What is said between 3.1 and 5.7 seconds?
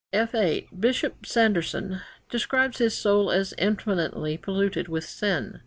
as 'infinitely polluted with sin.'